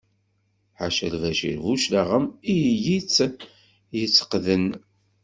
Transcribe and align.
Ḥaca 0.79 1.07
Lbacir 1.13 1.57
Buclaɣem 1.63 2.25
i 2.53 2.55
yi-tt-yetteqden. 2.83 4.65